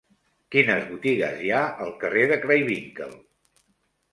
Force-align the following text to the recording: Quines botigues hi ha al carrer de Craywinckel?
Quines 0.53 0.87
botigues 0.93 1.37
hi 1.39 1.51
ha 1.57 1.61
al 1.85 1.93
carrer 2.05 2.25
de 2.33 2.39
Craywinckel? 2.47 3.15